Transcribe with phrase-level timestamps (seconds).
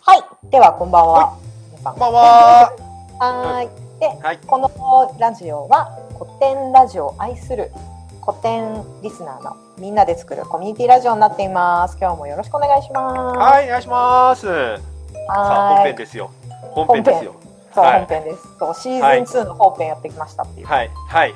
[0.00, 1.36] はい、ではこんばんは。
[1.82, 2.72] こんばんは。
[3.18, 4.00] はーい。
[4.00, 4.38] で、はい。
[4.46, 4.70] この
[5.18, 7.70] ラジオは古典ラジオを愛する
[8.24, 11.98] 古典リスナーのみんなで作るコミュニティラジオになっています。
[12.00, 13.38] 今日もよろしくお願いします。
[13.38, 14.46] はい、お願いします。
[14.46, 14.52] さ
[15.28, 16.30] あ、はーい本編ですよ。
[16.60, 17.34] 本編ですよ。
[17.74, 18.42] そう、はい本編です。
[18.58, 20.66] そう、シーズン2の本編やってきましたっていう。
[20.66, 21.34] はい、はい。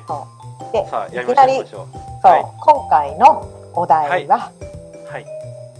[0.71, 1.79] で、さあ、やいきなりそう、
[2.25, 4.68] はい今回のお題は、う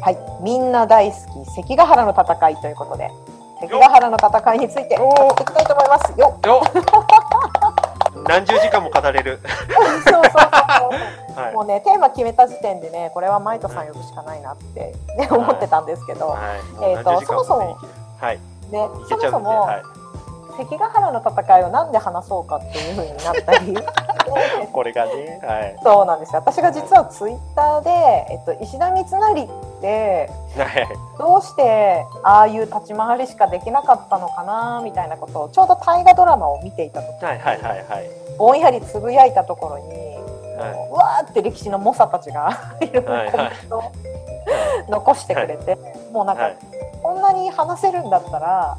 [0.02, 0.16] はい。
[0.16, 3.10] はい、みんな大好き関ヶ原の戦いということで、
[3.62, 6.20] 関ヶ原の戦いについてお語っていきたいと思います。
[6.20, 6.48] よっ。
[6.48, 6.62] よ。
[8.28, 9.40] 何十時間も語れる。
[10.06, 10.40] そうそうそうそ
[11.36, 11.40] う。
[11.40, 11.54] はい。
[11.54, 16.64] もうねテーマ決めた時点でねこれはマイトさん呼ぶしかないなって、ね、思ってたんですけど、はい。
[16.78, 17.78] もえーとそもそもも
[18.20, 18.40] はい。
[18.72, 19.30] でいけちゃうんで。
[19.32, 19.84] そもそも、はい。
[20.58, 23.74] 関ヶ原の戦いをなんで話そうかっていう風になったり
[24.72, 25.78] これがね、はい。
[25.84, 27.90] そうなんですよ私が実はツイッターで、
[28.30, 30.88] えっと、石田三成ってはい。
[31.18, 38.10] どうしてああいう立ち回りしかできなかったのかなみたいなことをちょうど大河ドラマを見ていた時に、はい、はい、はい、はい。
[38.38, 40.10] ぼんやりつぶやいたところに、
[40.58, 43.84] はうわーって歴史の猛者たちが いろいろはいコメントを
[44.90, 45.78] 残してくれて、
[46.12, 46.58] もうなんか、はい。
[47.02, 48.78] こんなに話せるんだったら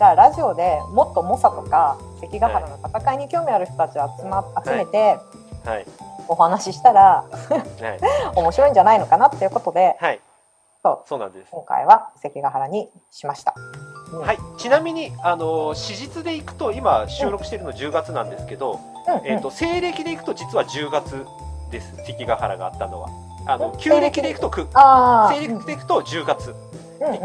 [0.00, 5.18] じゃあラジオでもっと猛者とか関ヶ原の戦いに興味ある人たちを集,、ま、集めて
[5.66, 5.86] はい。
[6.26, 8.00] お話ししたらはい。
[8.34, 10.20] 面白いんじゃないのかなっていうことではい。
[10.82, 11.02] そう。
[11.06, 11.50] そうなんです。
[11.50, 13.52] 今回は関ヶ原にしました。
[14.14, 14.20] うん。
[14.20, 19.14] はい、ちなみに、あの史実でいくと今収録してるの10月なんですけど、うん。
[19.16, 21.26] うんえー、と西暦でいくと実は10月
[21.70, 21.94] です。
[22.06, 23.10] 関ヶ原があったのは。
[23.46, 26.54] あのうん旧暦でいくと西暦でいくと10月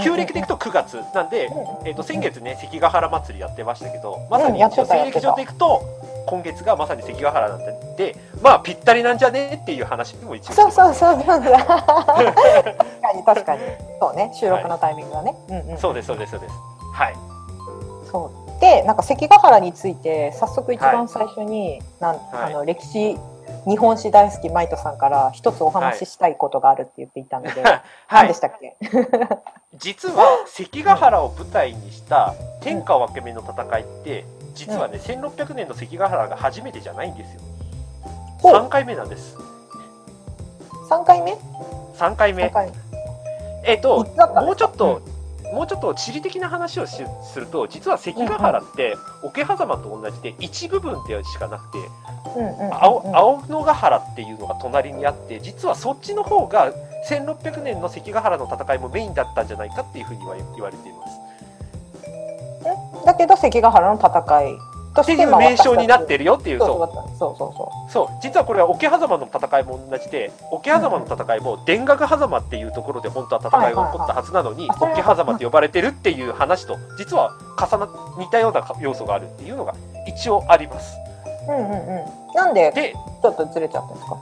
[0.02, 1.50] 旧暦でいくと9月なんで、
[1.86, 5.82] えー、と先月ね関ヶ原祭りやってましたけどまさに西暦上でいくと
[6.28, 10.54] 今月がまさに関ヶ原なんでまあぴったりなんじゃねっていう話も一応。
[10.54, 11.52] そうそううそうなんだ。
[11.66, 13.62] 確かに確かに。
[14.00, 15.78] そうね収録のタイミングがね、うんうん。
[15.78, 16.54] そうですそうですそうです。
[16.94, 17.16] はい。
[18.12, 18.62] そう。
[18.62, 22.20] でなんか関ヶ原について早速一番最初に、なんはい。
[22.32, 23.18] あの歴史
[23.68, 27.82] 日本史大好きマイトさんから一つお話ししたいことがあるって言っていたので、はい。
[28.10, 28.78] 何でしたっけ？
[29.76, 37.42] 実は関ヶ原を舞台にした天下分け目の戦いって実はね、1600年の関ヶ原が初めてじゃないんですよ。
[38.40, 38.54] ほう。
[38.54, 39.36] 3回目なんです。
[40.90, 41.34] 3回目
[41.98, 42.46] ？3回目。
[42.46, 42.72] 3回
[43.64, 44.06] えっ、と
[44.36, 45.02] もうちょっと、
[45.56, 51.78] もうちょっと地理的な話をしすると実は関ヶ原って桶狭間と同じで一部分でしかなくて
[52.74, 56.74] 青青野ヶ原っていうのが隣にあって実はそっちの方が
[57.10, 61.20] 1600年の関ヶ原の戦いもメインだったんじゃないかっていうふうには言われています。
[63.06, 64.58] だけど関ヶ原の戦い
[64.96, 66.70] とっていうしてまあ名称になってるるよっていうそう。
[67.18, 67.54] そうそ
[67.90, 68.08] うそう。
[68.22, 79.74] 実はこれは桶狭間の戦いも同じで桶狭間の戦いも田楽狭間っていうところで本当は戦いが起こったはずなのに桶狭間って呼ばれてるっていう話と実は重な似たような要素があるっていうのが
[80.08, 80.96] 一応あります。
[81.48, 82.06] うんうんうん。
[82.34, 84.18] なんででちょっとずれちゃったんですか？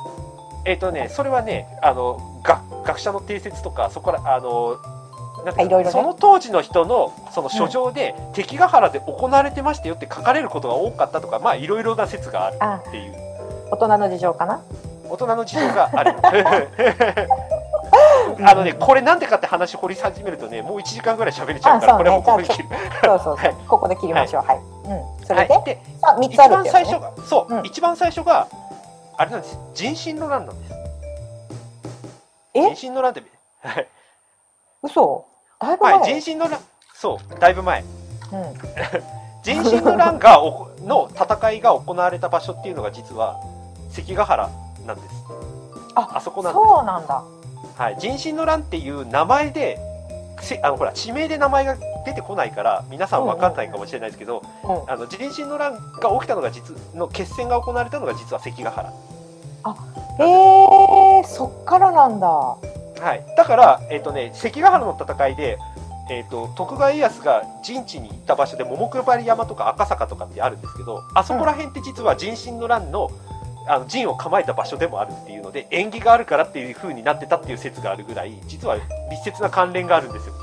[0.66, 4.78] えっ、とねそれはねあの学学者の定説とかそこからあの
[5.46, 5.92] なんていろいろね。
[5.92, 13.14] その当時の人のその書状で、関ヶ原で行われてましたよって書かれることが多かったとかまあいろいろな説があるあっていう。
[13.72, 14.62] 大人の事情かな？
[15.10, 16.16] 大人の事情がある。
[18.44, 22.70] あのねこれなんでかって話掘り始めるとねもう1時間ぐらい喋れちゃうからこれはもうここで切る。
[23.04, 23.56] そうそうそう、はい。
[23.68, 24.44] ここで切りましょう。
[24.44, 24.62] はい、う
[25.22, 25.26] ん。
[25.26, 27.66] それで、はい、でさあ3つ一あるってやつ、番最初ね、がそう、うん。
[27.66, 28.48] 一番最初が
[29.18, 29.60] あれなんです。
[29.76, 30.74] 人心の乱なんです。
[32.56, 32.62] え？
[32.62, 33.24] 人心の乱って
[33.62, 33.88] はい、
[34.82, 35.26] 嘘？
[35.64, 36.60] だいぶ前、はい、人心の乱
[36.94, 37.82] そうだいぶ前。
[37.82, 37.88] うん。
[39.44, 43.40] 人心の乱がおこの戦いが行われた場所っていうのが実は
[43.90, 44.50] 関ヶ原
[44.86, 45.08] なんです。
[45.96, 46.64] ああそこなんです。
[46.64, 47.24] そうなんだ。
[47.76, 49.80] はい、人心の乱っていう名前で
[50.42, 58.90] せあのほら地名で名前が出てこないから皆さん分かんないかもしれないですけど、うんあの人心の乱が起きたのが実の決戦が行われたのが実は関ヶ原、
[60.20, 62.28] へえそっからなんだ
[63.04, 65.58] はい、だから、えっとね、関ヶ原の戦いで、
[66.10, 73.10] えっと徳川家康が陣地に行った場所で桃配山とか赤坂とかってあるんですけどあそこら辺って実は人心の乱の
[73.66, 78.78] あの陣を構えた場所でもあるっていうので縁起があるからっていう風になってたっていう説があるぐらい実は
[79.10, 80.34] 密接な関連があるんですよ。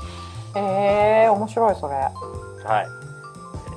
[0.55, 1.93] へえ面白いそれ。
[1.93, 2.81] は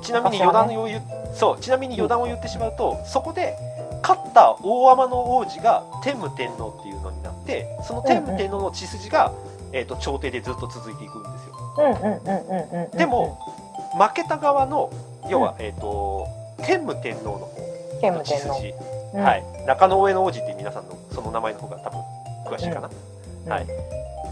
[0.01, 1.01] い、ちなみに余談を言う、
[1.35, 3.55] そうちなみに余談を言ってしまうと、そこで
[4.01, 6.79] 勝った大天の王子が天武天皇
[7.45, 9.31] ってその天武天皇の血筋が、
[9.71, 11.55] えー、と朝廷でずっと続いていくんですよ。
[11.77, 13.39] うんうんうんうんうんうんでも
[13.97, 14.91] 負けた側の
[15.29, 16.27] 要は、えー、と
[16.65, 18.55] 天武天皇の方天の血武天皇。
[18.55, 18.73] 筋、
[19.13, 19.23] うん。
[19.23, 21.99] はい、中野上の王子って皆さんのその名前の方が多分
[22.47, 22.89] 詳しいかな、
[23.45, 23.51] うん。
[23.51, 23.67] はい。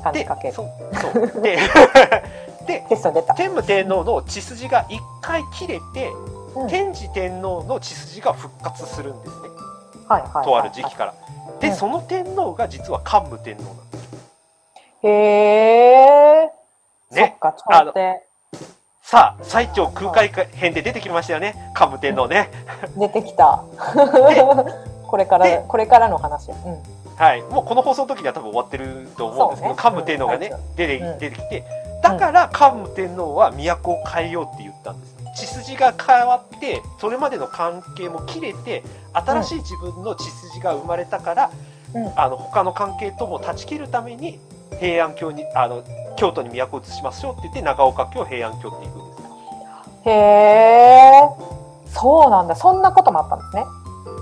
[0.03, 0.49] 漢字かけ。
[0.49, 0.69] るそう
[0.99, 1.41] そう。
[1.41, 1.57] で
[2.67, 2.83] で。
[3.35, 6.11] 天武天皇の血筋が一回切れて、
[6.55, 6.67] うん。
[6.67, 9.49] 天智天皇の血筋が復活するんですね。
[10.07, 10.45] はいはいはい。
[10.45, 11.13] とある時期から。
[11.63, 14.03] で、うんその天皇が実は桓武天皇なんです
[15.03, 16.49] へえ。
[17.09, 18.21] そねっか、朝廷
[19.01, 22.49] さあ最長空海編で出てきましたよね桓武天皇ね。
[22.97, 23.63] 出てきた。
[25.07, 26.51] これからでこれからの話。
[26.51, 26.83] うん。
[27.15, 31.63] はい、もうこの放送の時には多分終わってると思うんですけど、そうね桓武天皇がね、うん出てうん出てきて、
[32.01, 35.12] だから桓武天皇は都を変えようって言ったんです。
[35.35, 38.83] 血筋が変わって、それまでの関係も切れて、
[39.13, 41.51] 新しい自分の血筋が生まれたから、
[41.95, 44.39] うんあの他の関係とも断ち切るために
[44.79, 45.83] 平安京にあの
[46.17, 50.11] 京都に都を移しましょうって言って長岡京平安京っていくんですよ。
[50.11, 51.29] へえ。
[51.87, 52.55] そうなんだ。
[52.55, 53.65] そんなこともあったんですね。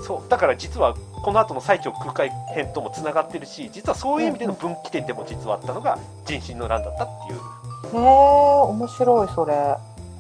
[0.06, 9.54] そうだから実はこの後の最長空海編ともつながってるし実はそういう意味での分岐点でも実はあったのが人心の乱だったっていうへえ、面白いそれ。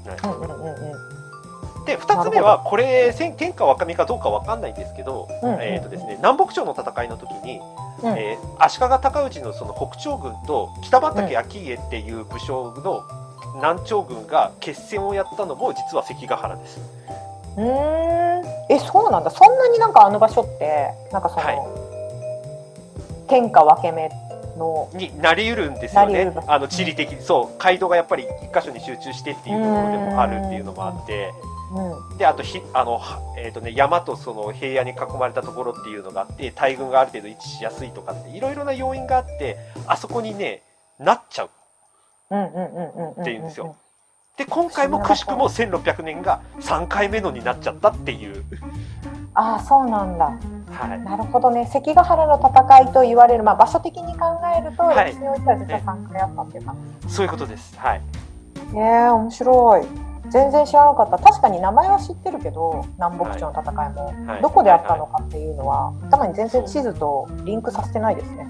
[0.10, 1.86] はいうんうんうんうん。
[1.86, 7.60] で2つ目はこれ千天下分け目かどうか分かんないんですけど、うんうんうんえーとですね、南北朝の戦いの時に、
[8.04, 13.04] うんえー足利尊氏のその北朝軍と北畠顕家っていう武将の
[13.56, 16.80] 南朝軍が決戦をやったのも実は関ヶ原です。
[17.58, 18.46] うーん。
[18.70, 19.30] え、そうなんだ。
[19.30, 21.92] そんなになんかあの場所ってなんかその、はい
[23.28, 24.10] 天下分け目
[24.58, 26.34] のになりうるんですよね。
[26.48, 27.22] あの地理的に。
[27.22, 27.62] そう。
[27.62, 31.32] 街道がやっぱり一箇所に集中してっていうところでもあるっていうのもあって。
[31.74, 32.18] うん。
[32.18, 39.58] であとひあの、はえーとね、山とその平野に囲まれたところっていうのがあって大軍がある程度位置しやすいとかっていろいろな要因があって
[39.88, 40.64] あそこにね
[41.00, 41.50] なっちゃう。
[43.22, 43.76] っていうんですよ。
[44.38, 48.46] で今回もくしくも1600年が3回目のになっちゃったっていう、
[49.34, 50.26] ああ、そうなんだ。
[50.72, 51.68] はい、なるほどね。
[51.72, 54.26] 関ヶ原の戦いと言われる、まあ場所的に考
[54.58, 56.76] えると、はい歴史においては実は3回あったっていうか。
[57.08, 57.78] そういうことです。
[57.78, 58.02] はい、
[58.76, 60.12] ええ面白い。
[60.30, 61.18] 全然知らなかった。
[61.18, 68.48] 確かに名前は知ってるけど、南北朝の戦いも、はいどこであったのかっていうのは、頭に全然地図とリンクさせてないですね。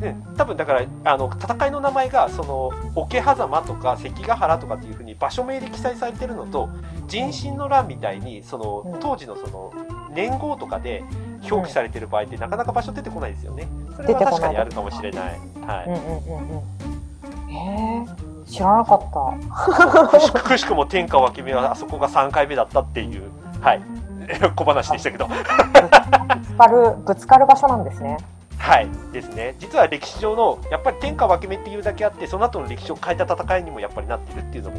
[0.00, 6.68] で多分だからあの戦いの名前がその桶狭間とか関ヶ原とかっていうふうに場所名で記載されてるのと
[7.06, 9.72] 人心の乱みたいにそのうん当時のその
[10.14, 11.04] 年号とかで
[11.50, 13.68] 表記されてる場合ってなかなか場所出てこないですよね。
[13.96, 15.40] それは確かにあるかもしれない。
[15.66, 17.54] はうんうんうんうん。
[17.56, 18.06] え
[18.48, 20.16] え知らなかった。
[20.16, 20.20] い。
[20.20, 23.30] くしくくしくも天下分け目はあそこが3回目だったっていう
[23.60, 23.82] はい
[24.56, 25.26] 小話でしたけど。
[25.26, 25.34] ぶ
[26.44, 28.16] つかる、ぶつかる場所なんですね。
[28.58, 29.54] はいですね。
[29.58, 34.76] 実は歴史上のやっぱり天下分け目っていうだけあってその後の歴史を変えた戦いにもやっぱりなってるっていうのも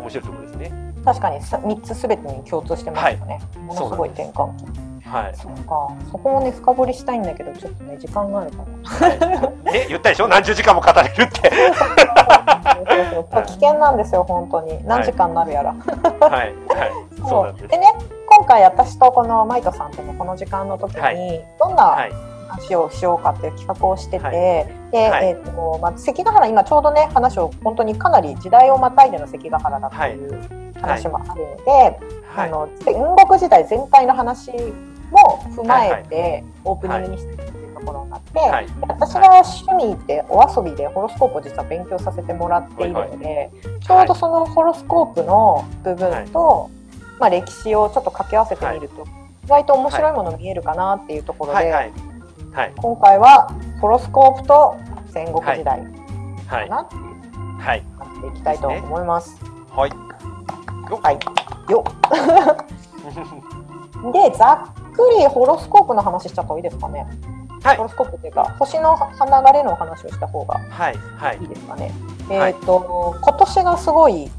[0.00, 0.91] 面白いところですね。
[1.04, 3.40] 確かにさ3つすべてに共通してますよね。
[3.66, 4.64] ものすごい転換期。
[5.08, 5.34] はい。
[5.34, 5.88] そっか。
[6.10, 8.64] そこもね、深掘りしたいんだけど、ちょっとね、時間があるか
[9.00, 9.50] ら。
[9.72, 10.28] ね、言ったでしょ？
[10.28, 11.50] 何十時間も語れるって。
[13.46, 14.80] 危険なんですよ、本当に。
[14.86, 15.72] 何時間になるやら。
[15.72, 15.76] は
[16.28, 16.30] い。
[16.30, 16.54] はい。
[17.28, 17.68] そうなんです。
[17.68, 17.86] でね、
[18.26, 22.12] 今回私とこのマイトさんともこの時間の時に、はいどんなはい。
[22.52, 31.62] 話をしようかっていう企画をしてて、はいで、はいえっ、と、まあ、関ヶ原、今ちょうどね、話を本当にかなり時代をまたいでの関ヶ原だっていう話もあるので、
[32.34, 32.48] はい。
[32.48, 32.94] あの戦
[33.26, 34.52] 国時代全体の話
[35.10, 38.66] も踏まえてオープニングにしてるっていうところになって、はい。
[38.82, 43.50] 私が趣味でお遊びでホロスコープを実は勉強させてもらっているので、
[43.80, 46.70] ちょうどそのホロスコープの部分と、
[47.18, 49.06] まあ、歴史をちょっと掛け合わせてみると、
[49.44, 51.70] 意外と面白いもの見えるかなっていうところで、はい。
[51.72, 52.11] はい。
[52.52, 52.72] はい。
[52.76, 53.48] 今回は
[53.80, 54.76] ホロスコープと
[55.12, 55.80] 戦国時代
[56.46, 56.68] はい。
[56.68, 56.82] かな？
[56.82, 56.94] って
[57.62, 57.82] はい。
[58.00, 59.36] やっていきたいと思います。
[59.74, 59.90] はい。
[60.90, 61.18] はい、
[61.72, 61.92] よっ
[64.12, 67.06] でざっくりホロスコープの話しちゃった方がいいですかね？
[67.62, 70.96] はいホロスコープっていうか星の流れの話をした方がはい。
[71.16, 71.48] はいいい。
[71.48, 71.90] ですかね？
[72.28, 74.30] はいえっ、と今年がすごい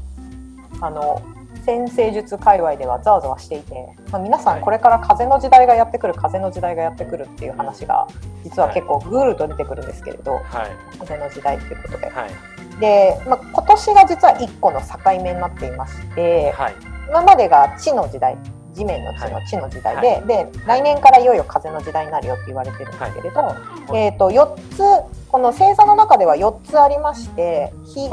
[0.80, 1.20] あの
[1.64, 3.74] 先生術界隈ではざわざわしていて、
[4.12, 8.06] まあ、皆さはいんこれから風の時代がやってくる風の時代がやってくるっていう話が
[8.44, 10.98] 実は結構ぐーると出てくるんですけれど、はい。
[10.98, 12.10] 風の時代ということで。
[12.10, 12.30] はい。
[12.80, 16.74] で、まあ、今年が実は1個の境目になっていまして、はい。
[17.08, 18.36] 今までが地の時代
[18.74, 28.10] 地面の地の地の時代で,、で来年からいよいよ風の時代になるよって言われてるんですけれど、いえー、と4つこの星座の中では4つありまして火、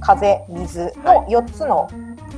[0.00, 1.88] 風水の4つの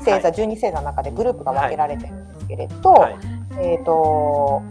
[0.01, 3.17] 星座、はい12星座の中でグループが分けられてるんですけれど、はい。
[3.59, 4.63] えー、と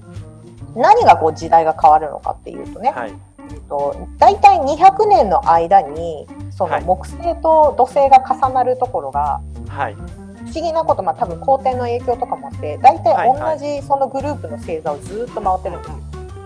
[0.75, 3.13] 何がこう時代が変わるのかっていうとね、はい。
[3.39, 9.95] えーと大体200年の間にそのはい木星と土星が重なるところが、はい。
[9.95, 15.97] 不思議なこと、まあ、多分公転の影響とかもあって大体同じそのグループの星座をずっと回ってるんですよ。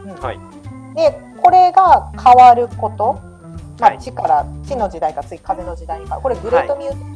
[0.05, 0.39] うんはい。
[0.95, 3.33] でこれが変わること
[3.79, 7.12] まあ、地から地の時代から次風の時代にかこれグレートミュー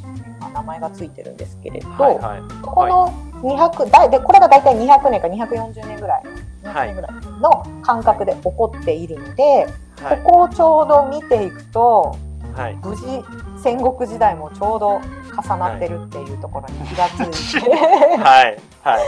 [0.57, 2.41] 名前がついてるんですけれど、はいはい。
[2.61, 6.23] この200だいでこれが大体200年か240年ぐらい
[6.63, 7.11] 200年ぐらい
[7.41, 9.67] の間隔で起こっているので、
[10.01, 10.21] はい。
[10.23, 12.17] ここをちょうど見ていくと
[12.53, 12.75] はい。
[12.83, 13.23] 無事
[13.61, 14.99] 戦国時代もちょうど
[15.43, 17.19] 重なってるっていうところに気がつ
[17.55, 18.59] いて、はい。
[18.81, 19.01] はい。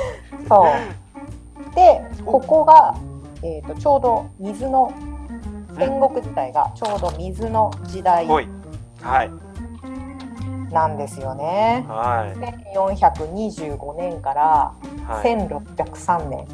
[0.48, 1.00] そう。
[1.76, 2.96] でここが、
[3.44, 4.94] えー、とちょうど水の
[5.78, 8.42] 戦国時代がちょうど水の時代は
[9.24, 9.49] い
[10.72, 11.86] なんですよね。
[11.88, 12.40] はい。
[12.76, 14.74] 1425年から
[15.08, 15.36] はい。
[15.36, 16.48] 1603年、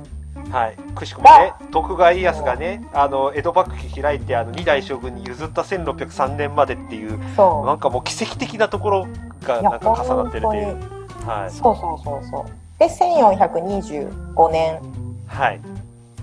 [0.51, 7.65] はい、くしくもね、徳川家康がね、あの江戸幕府開いて、あの二代将軍に譲った1603年までっていう、そう。
[7.65, 9.07] なんかもう奇跡的なところ
[9.43, 10.77] がなんか重なってるという。
[11.25, 11.35] 本。
[11.35, 12.45] はい、そうそうそうそう。
[12.79, 14.79] で1425年
[15.27, 15.59] はい、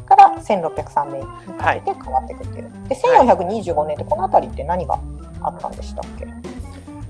[0.06, 1.26] から1603年に
[1.58, 4.98] かけて変わっていくっていう、で1425年ってこの辺りって何が
[5.40, 6.26] あったんでしたっけ、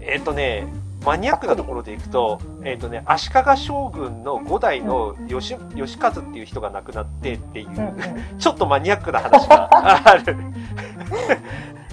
[0.07, 0.67] えっ、とね、
[1.05, 7.93] マニアックなところでいくと、えっ、とね、足利将軍の5代の吉,、吉和っていう人が亡くなってっていう、うんうん
[8.39, 10.37] ちょっとマニアックな話がある。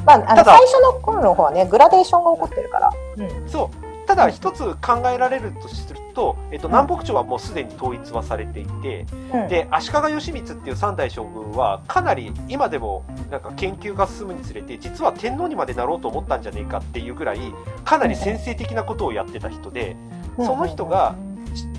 [0.06, 3.79] まあ、あの最初の頃の方はねグラデーションが起こってるから、うんそう。
[4.10, 6.72] ただ一つ考えられるとすると、えっと、ん。
[6.72, 9.48] 南北朝はもうすでに統一はされていて、うん。
[9.48, 17.40] で足利義満っていう三代将軍はかなり今でもなんか研究が進むにつれて実は天皇にまでなろうと思ったんじゃねえかっていうぐらい
[17.86, 19.96] かなり先制的なことをやってた人で
[20.38, 21.16] その人が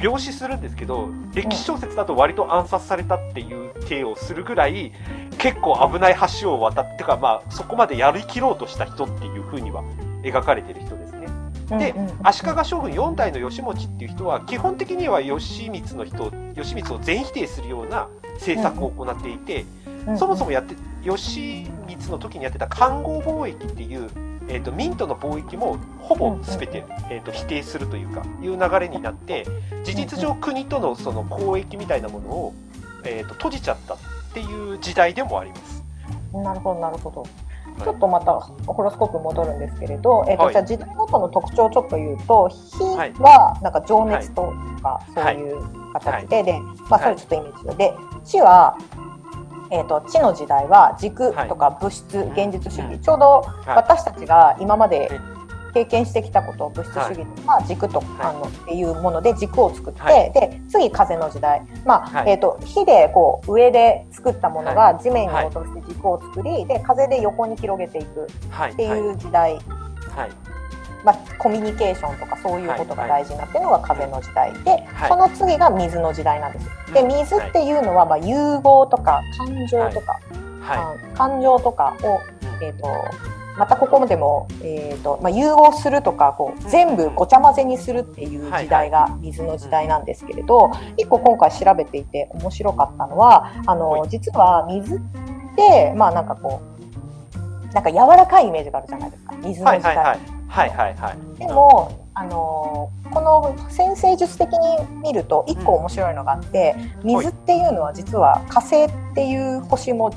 [0.01, 4.93] 病死するんですけど歴史小説だと割と暗殺されたっていう体をするぐらい
[5.39, 9.83] 結構危ない橋を渡ってかまあそこまでやりきろうとした人っていう風には
[10.23, 11.00] 描かれてる人
[11.79, 19.81] で足利将軍4代の義持っていう人は基本的には義満の人義満を全否定するような政策を行っていて、うん
[20.17, 20.75] そもそもやって
[21.05, 24.09] 義満の時にやってた環合貿易っていう、
[24.49, 29.47] えー、と民との貿易もほぼ全て、えー、と否定するというかいう流れになって
[29.85, 32.55] 事実上国とのその交易みたいなものを、
[33.05, 33.99] えー、と閉じちゃったっ
[34.33, 35.85] ていう時代でもあります。
[36.33, 37.27] なるほどなるほど
[37.81, 40.53] ちょっとまたホロスコープ戻るんですけれど、えっとはい。
[40.53, 43.13] じゃあ時代ごとの特徴をちょっと言うと火はい。
[43.15, 47.95] はなんか情熱とかそういう形で、で、まあ、それちょっとイメージで、で
[48.25, 48.77] 地は、
[49.71, 53.01] えっと地の時代は軸とか物質、現実主義、うん。
[53.01, 53.77] ちょうどはい。
[53.77, 55.40] 私たちが今まではい
[55.73, 60.33] 経験してきたことを物質主義とか軸と、あのっていうもので軸を作って、はい。
[60.33, 62.33] で次風の時代、まあはい。
[62.33, 68.73] えー、と火でこう上で作ったものはが地面に落として軸を作り、で風で横に広げていくはい。
[68.73, 69.59] っていう時代、は
[70.27, 70.31] い。
[71.05, 75.09] まあ、コミュニケーションとかそういうことが大事になってるのが風の時代で、はい。
[75.09, 76.67] その次が水の時代なんです。
[76.93, 77.09] でうん。
[77.09, 80.13] 水っていうのはまあ融合とか感情とか、
[80.61, 82.21] はあ感情とかを、
[82.63, 82.87] いえー、と
[83.59, 94.09] またここでも、えーとまあ、融合するとかこう全部ごちゃ混ぜにするっていう時代が水の時代なんですけれど、一個今回調べていて面白かったのはあの、はい。
[94.09, 95.01] 実は水っ
[95.57, 96.61] てまあなんかこ
[97.71, 99.97] うなんか柔らかいイメージがあるじゃないですか水の時代。
[99.97, 110.11] はいはいはいはいはいはいでも、あのーこの先生術的に見ると一個面白いのがあって、水っていうのは実は火星っていう星も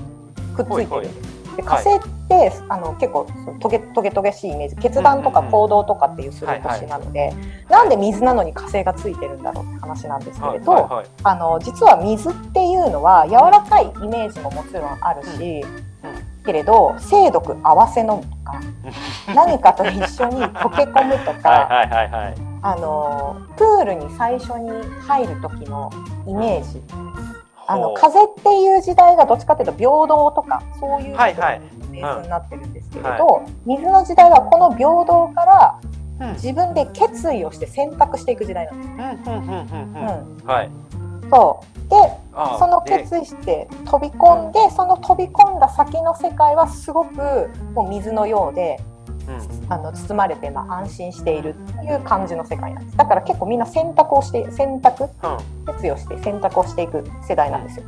[0.55, 1.09] くっついてる。
[1.57, 3.27] で火星って、あの結構
[3.59, 4.75] トゲトゲトゲしいイメージ。
[4.75, 7.33] 決断とかうんうんうん行動とかっていうする星なので、
[7.69, 11.05] なんで水なのに火星がついてるんだろうって話なんですけれど、はいはいはい。
[11.23, 15.63] あの実は水っていうのは柔らかいイメージももちろんあるし、
[16.45, 18.61] けれど精毒合わせ飲むとか
[19.33, 22.35] 何かと一緒に溶け込むとか、はいはいはいはい。
[22.65, 25.91] あのプールに最初に入る時の
[26.25, 26.81] イメージ
[27.67, 31.61] あの風っていう時代がどっちかというと平等とかそういうのがはいはい。
[31.91, 35.79] ベースになってるんですけれど、は水の時代はこの平等から
[36.19, 36.33] うん。
[36.33, 39.27] 自分で決意をして選択していく時代なんです。
[39.27, 40.45] うんうんうんうんううん。
[40.45, 40.69] はい。
[41.29, 41.89] そう。
[41.89, 41.95] で
[42.59, 48.92] そので決意して飛び込んで、その飛び込んだ先の世界はすごくもう水のようでうん
[49.69, 52.97] あの包まれて、まあ、安心しているっていう感じの世界なんです。
[52.97, 55.73] だから結構みんな選択をして選択うん。
[55.75, 57.85] 決意をして選択をしていく世代なんですよ。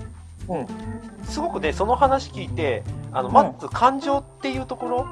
[1.24, 3.34] すごくねその話聞いてあのうん。
[3.34, 5.08] まず感情っていうところ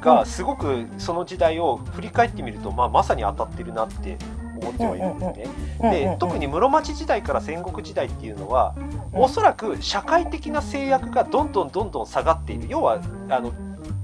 [0.00, 4.16] がすごくその時代を振り返ってみると、まあ、まさに当たってるなって
[4.60, 5.44] 思ってはいるんですね。
[5.80, 6.18] うんうんでうん。
[6.18, 8.74] 特に室町時代から戦国時代っていうのは、
[9.12, 9.20] うん。
[9.22, 12.66] おそらく社会的な制約がどんどんどんどん下がっている。
[12.68, 13.52] 要はあの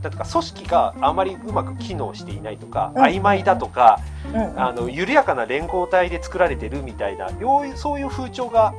[0.02, 3.02] だとか組織があまりうまく機能していないとか、うん。
[3.02, 4.52] 曖昧だとかうん。
[4.52, 8.74] うんあの緩やかな連合体で作られてるみたいなようそういう風潮が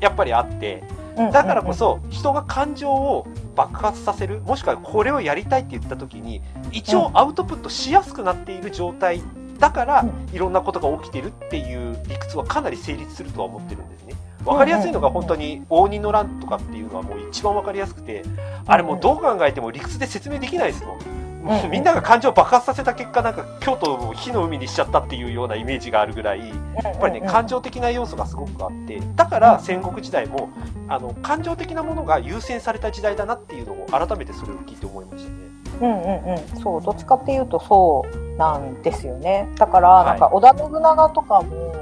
[0.00, 0.82] やっぱりあって
[1.16, 6.40] だからこそ人が感情を爆発させるもしくはこれをやりたいって言った時に
[6.72, 9.22] 一応アウトプットしやすくなっている状態
[9.58, 14.14] だからいろんなことが起きてるっていう理屈はかなり成立するとは思ってるんですね。
[14.44, 18.24] 分かりやすいのが本当に応仁の乱とかっていうのはもう一番分かりやすくて
[18.66, 21.22] あれもうどう考えても理屈で説明できないですもん。
[21.42, 30.50] もうみんなが感情を爆発させた結果なんか京都を火の海にしちゃったっていうようなイメージがあるぐらいやっぱりね感情的な要素がすごくあってだから戦国時代も
[30.88, 35.36] あの感情的なものが優先された時代だなっていうのを改めてそれを聞いて思いましたね。
[35.80, 39.48] うんうんうん、そうどっちかっていうとそうなんですよね。
[39.56, 41.81] だからなんか織田信長とかも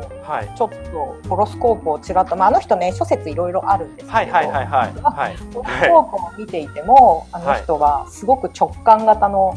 [0.57, 9.57] ちょっとホロスコープをちらっと、まあ、あの人ね諸説いろいろあるんですけど、はいはいはいはい、はい、ホロスコープを見ていても、あの人はすごく直感型の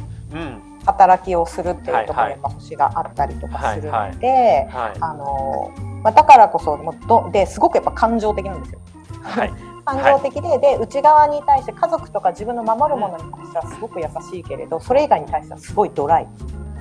[0.86, 5.72] 働きをするっていうところに星があったりとかするので、あの
[6.04, 8.82] まあ、だからこそもどですごくやっぱ感情的なんですよ。
[9.22, 9.54] はい。
[9.86, 16.28] 感情的ではい、で内側に対して家族とか自分の守るものに対してはすごく優しいけれどそれ以外に対してはすごいドライ、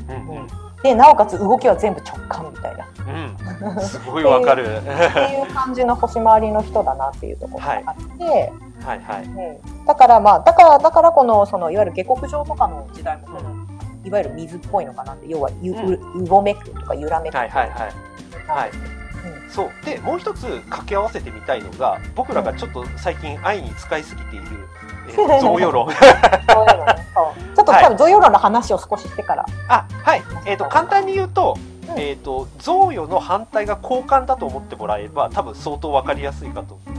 [0.08, 0.46] うん、うん、
[0.82, 2.88] でなおかつ動きは全部直感みたいな、
[3.70, 4.64] うん、すごいわかる。
[4.64, 9.24] っていう感じの星回りの人だなっていうところがあって、はい、はいはい。
[9.24, 13.66] うん、だからまあだからだからこのそのいわゆる下克上とかの時代もこの、
[14.04, 17.32] いわゆる水っぽいのかなって要はゆ、うごめくとか揺らめく。
[17.32, 17.70] とか、はいはい。
[17.70, 17.88] はい。
[18.48, 19.02] はい
[19.52, 19.84] そう。
[19.84, 31.28] でもう一つ掛け合わせてみたいのが僕らがちょっと最近愛に使いすぎている、えー、贈与論ちょっと多分贈与論の話を少ししてからあはい、えーと、簡単に言う。
[31.28, 31.56] と,、
[31.96, 36.96] えーと、贈与の反対が交換だと思ってもらえば多分相当分かりやすいかと思い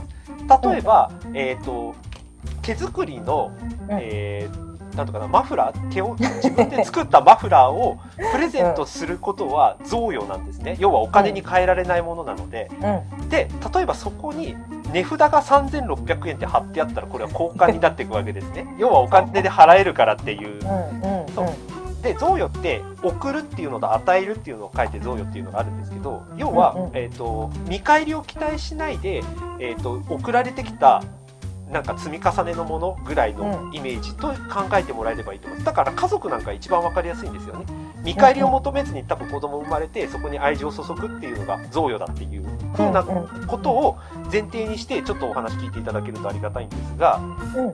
[0.47, 1.95] ます例えば、えーと、
[2.61, 3.51] 手作りの、
[3.89, 7.99] えーなんとかなマフラー手を自分で作ったマフラーを
[8.31, 12.69] プレゼントすることは贈与なんですね要はお金に換えられないものなので、
[13.19, 13.23] う。
[13.23, 14.55] ん、で例えばそこに
[14.93, 18.67] 値札が3600円って貼ってあったらこれは交換になっていくわけですね。
[18.77, 20.61] 要はお金で払えるからっていう。
[21.35, 21.47] そう。
[22.03, 29.23] で贈与って送るっていうのと与えるっていうのを書いて贈与っていうのがあるんですけど要は、えーと、見返りを期待しないで、
[29.59, 31.01] えーと送られてきた
[31.71, 35.65] なんか積み重ねのものぐらいのイメージと考えてもらえればいいと思います。
[35.65, 37.65] だから家族なんか一番分かりやすいんですよね
[38.03, 42.43] 見返りを求めずに多分子供生まれてそこに愛情を注ぐっていうのが贈与だっていう
[42.75, 43.97] ふうなことを
[44.31, 47.21] 前提にしてちょっとお話聞いていただけるとありがたいんですが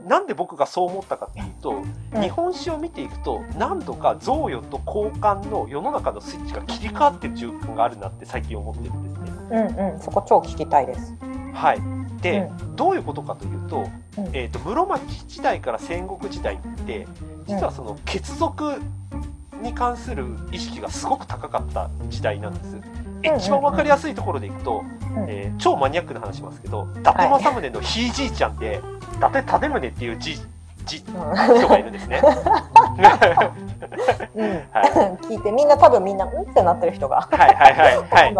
[0.06, 1.82] なんで僕がそう思ったかっていうと
[2.20, 9.30] 日本史を見ていくと何度か贈与と交換の世の中のスイッチが切り替わってる循環があるなって最近思ってるんですね。
[9.50, 11.14] うんうん、そこ超聞きたいです。
[11.52, 12.00] はい。
[12.22, 13.88] で、うん、どういうことかというと,、
[14.32, 17.06] えーと、室町時代から戦国時代って
[17.46, 18.80] 実はその血族
[19.60, 22.76] に関する意識がすごく高かった時代なんです。
[23.22, 24.82] 一番分かりやすいところでいくと、
[25.28, 28.80] えー、超マニアックな話しますけど伊達政宗のひいじいちゃんで
[29.16, 30.40] 伊達忠宗っていうじ
[30.86, 32.22] じ人がいるんですね。
[34.34, 34.46] うん。
[34.46, 37.28] はい、聞いてみんな多分みんなうんってなってる人が。
[37.30, 38.34] はいはいはいはい。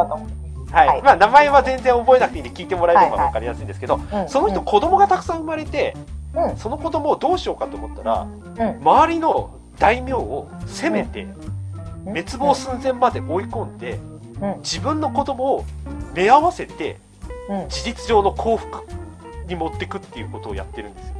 [0.72, 5.96] はい、はい、まあ、名前は全然覚えなくていいんで聞いてもらえれば分かりやすいんですけど、はいはい、その人子供がたくさん生まれて、
[6.34, 11.26] うん、その子供をどうしようかと思ったら、うん、周りの大名を攻めて、
[12.04, 13.98] 滅亡寸前まで追い込んで、
[14.58, 15.64] 自分の子供を
[16.14, 16.98] 目合わせて、
[17.68, 18.84] 事実上の幸福
[19.48, 21.14] に持っていくっていうことをやってるんですよ。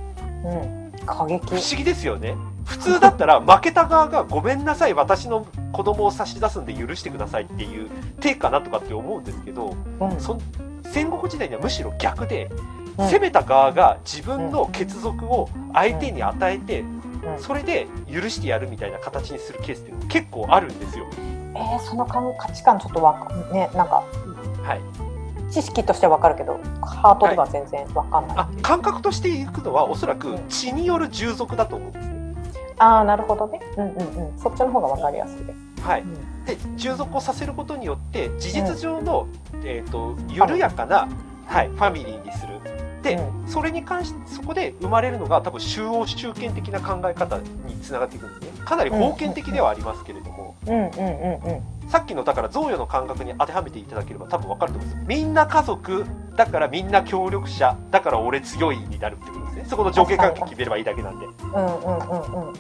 [0.45, 0.93] うん。
[1.05, 1.47] 過激。
[1.47, 2.37] 不思議ですよね。
[2.65, 10.39] 普通だったら 負けた側がごめんなさい私の子供を差し出すんで許してくださいっていう手かなとかって思うんですけど、うん、そ
[10.85, 12.51] 戦国時代にはむしろ逆で、
[12.97, 17.00] うん、攻めた側が自分の血族を相手に与えて、うん、
[17.39, 21.07] それで許してやるみたいな形にするケースって結構あるんですよ。
[21.55, 24.05] えー、その価値観ちょっとわかねなんか、
[24.63, 32.35] はい、知識としては分かるけどハートでは全然分かんない、はい、感覚としていくのはおそらく血による従属だと思うんですね。
[32.79, 35.83] ああなるほどね、うんうんうん、そっちの方が分かりやすいです。
[35.83, 41.09] はい、うん、で従属をさせることによって事実上の、うん、えーと、緩やかな、
[41.47, 42.61] はい、ファミリーにする。
[43.03, 47.45] で、うん、それに関してそこで生まれるのが多分集王集権的な考え方に
[47.83, 48.65] つながっていくんですね。
[48.65, 50.55] かなり封建的ではありますけれども、
[51.89, 56.05] さっきのだから贈与の感覚に当てはめていただければ多分分かると思うんですみんな家族
[56.37, 59.65] だからみんな協力者だから俺強いになるってことですね。
[59.67, 61.27] そこの上下関係決めればいいだけなんで。
[61.27, 62.15] うんうんう
[62.47, 62.53] んうん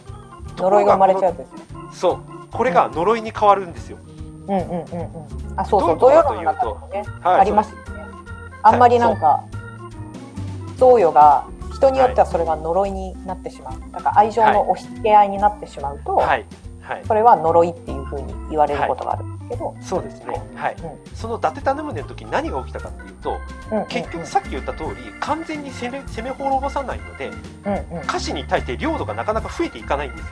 [0.56, 1.46] 呪いが生まれちゃうんで
[1.92, 2.20] すそう。
[2.50, 3.98] これが呪いに変わるんですよ、
[4.48, 5.60] うんうんうんうん。
[5.60, 5.98] あそうそう。
[5.98, 8.04] 贈与論の中でもね、はい、ありますよね。
[8.62, 9.44] あんまりなんか
[10.80, 16.46] 贈与が人によってはそれが呪いになってしまう、だから愛情の押し付け合いになってしまうと、はい、
[16.80, 23.38] はい、それは呪いっていうふうに言われることがあるんですけど、はい、そうですね、はい、うん、その伊達忠宗の時何が起きたかっていうと、
[23.70, 23.86] うん。
[23.86, 24.90] 結局さっき言った通り
[25.20, 27.30] 完全に攻め攻め滅ぼさないので、う
[27.94, 30.30] んうん、家臣に対して領土がなかなか増えていかないんです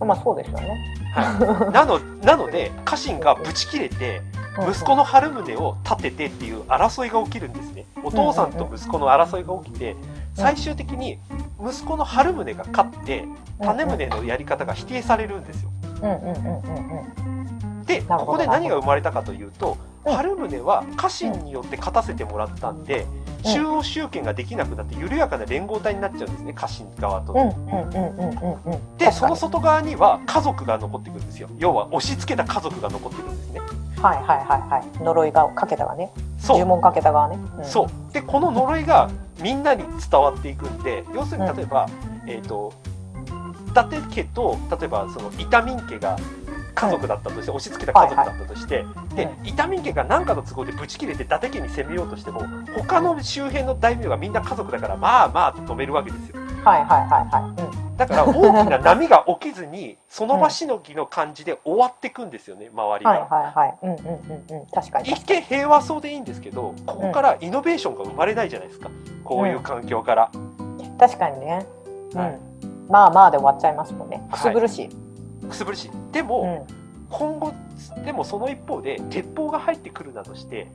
[0.00, 0.04] よ。
[0.04, 0.96] まあそうですよね。
[1.14, 4.20] はい、なの なので家臣がブチ切れて
[4.58, 7.86] 息子の春宗を立ててっていう争いが起きるんですね。
[8.04, 9.96] お父さんと息子の争いが起きて
[10.34, 11.18] 最終的に
[11.60, 13.24] 息子の春宗が勝って
[13.60, 15.70] 種宗のやり方が否定されるんですよ。
[17.86, 23.06] でここで何が生まれたかというと春宗は家臣によって勝たせてもらったんで
[23.44, 27.34] 中央集権ができなくなって緩やかな連合体になっちゃうんですね家臣側と。
[28.98, 31.48] でその外側には家族が残ってくるんですよ。
[31.58, 33.60] 要は押し付けた家族が残ってくるんですね。
[34.02, 35.02] はいはいはいはい。
[35.02, 36.10] 呪いがかけたがね。
[36.42, 37.38] 呪文かけた側ね。
[37.58, 38.12] うん、そう。
[38.12, 39.10] でこの呪いが
[39.40, 41.88] みんなに伝わっていくんで要するに例えば、
[42.24, 42.72] うん、えっ、ー、と
[43.68, 46.18] 伊達家と例えばその伊丹民家が
[46.74, 48.84] 家族だったとして、押し付けた家族だったとして、
[49.14, 52.42] で伊丹民家が何かの都合でブチ切れて伊達家に攻めようとしても
[52.76, 56.41] 他の周辺の大名がみんな家族だからまあまあって止めるわけですよ。
[56.64, 57.64] はいはいはいはい。
[57.76, 63.10] うんだから大きな波が起きずにその場しのぎの感じで終わっていくんですよね、 周りが。
[63.10, 63.78] はいはいはい。
[63.82, 64.66] うんうんうんうん。
[64.72, 68.90] 確かに一見平和そうでいいんですけどここからイノベーションが生まれないじゃないですか、
[69.24, 70.30] こういう環境から。
[70.98, 71.66] 確かにね。
[72.14, 72.38] はい、
[72.88, 74.26] まあまあで終わっちゃいますもんね。
[74.32, 74.82] くすぶるし。
[74.82, 74.88] は
[75.46, 75.90] い、くすぶるし。
[76.10, 76.66] でも、
[77.10, 77.52] 今後
[78.04, 80.68] でもその一方で鉄砲が入ってくるなどして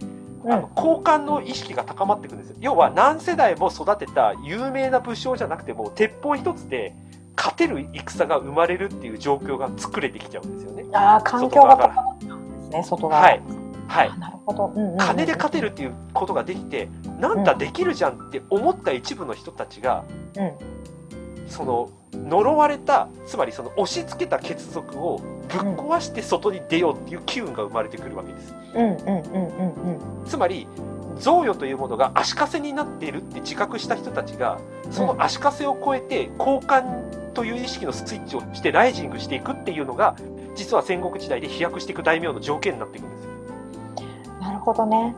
[0.50, 2.56] あの交換の意識が高まっていくんですよ。
[2.60, 6.96] 要は何世代も育てた有名な武将じゃなくても鉄砲一つで
[7.36, 10.86] 勝てる戦が生まれるっていう状況が作れてきちゃうんですよね。
[10.94, 13.22] ああ環境が高まったんですね外側。
[13.22, 13.42] はい。
[13.88, 20.04] はい、なるほど、うんうん、金で勝てるっていうことができて、なんだできるじゃんって思った一部の人たちが、
[20.36, 20.52] うん、
[21.48, 21.90] その
[22.26, 28.54] 呪われたつまりその押し付けた血族をぶっ壊して外に出ようっていう機運が生まれてくるわけです。
[30.26, 30.68] つまり
[31.20, 34.60] 贈与というものが足かせになっているって自覚した人たちが
[34.92, 40.16] その足かせを超えて交換という意識のスイッチをしてライジングしていくっていうのが
[40.56, 43.32] 実は戦国時代で飛躍していく大名の条件になっていくんですよ。
[44.42, 45.16] なるほどね。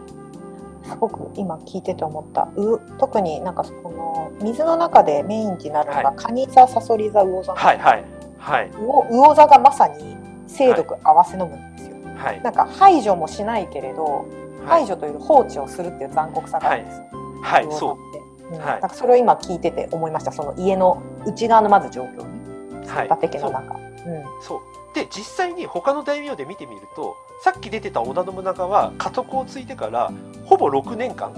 [0.89, 2.49] すごく今聞いてて思った。
[2.55, 7.53] う特になんかその水の中でメインになるのが、カニ座サソリ座魚座。
[7.53, 8.03] はいはい。
[8.39, 14.25] はい、魚座がまさに精毒合わせ飲むんですよ、はい、なんか排除もしないけれど、
[14.65, 17.03] 排除という放置をするっていう残酷さがあるんですよ、
[17.43, 18.55] はい、はい、そう。
[18.55, 20.31] うん、はい、それを今聞いてて思いました。
[20.31, 23.81] その家の内側のまず状況ね、はい、建家の中、うん、
[24.41, 24.59] そう。
[24.95, 30.11] で実際に他の大名で見てみるとさっき出てた織田信長は家督を継いでから
[30.45, 31.33] ほぼ6年間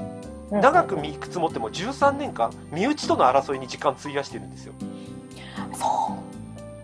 [0.50, 4.74] 長く見積もっても13年間身内との争いに時間費やしてるんですよ。
[5.74, 6.18] そ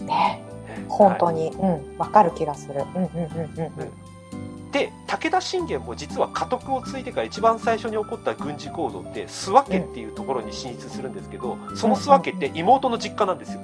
[0.01, 0.03] う。
[0.05, 0.41] ね。
[0.87, 1.97] 本当に、はい、うん。
[1.97, 2.75] 分かる気がする。
[2.95, 3.81] うんうんうん。
[3.81, 13.61] うん、で武田信玄も実は家督を継いでから一番最初に起こった軍事行動って諏訪家っていうところに進出するんですけど、その諏訪家って妹の実家なんですよ。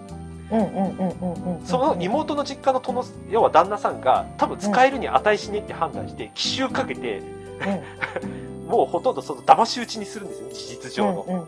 [1.66, 11.48] その妹の実家の殿要は旦那さんが多分使えるに値しねって判断して奇襲かけて、うん、 もうほとんどその騙し討ちにするんですよ事実上の。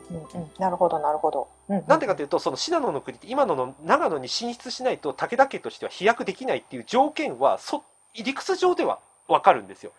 [0.59, 1.47] なるほどなるほど。
[1.87, 7.83] なんでかというとその信濃の国って今のの長野に進出しないと武田家としては飛躍できないっていう条件はそ
[8.15, 9.91] 理屈上では分かるんですよ。